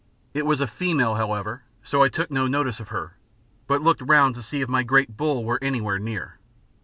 [0.33, 3.17] It was a female, however, so I took no notice of her,
[3.67, 6.39] but looked round to see if my great bull were anywhere near.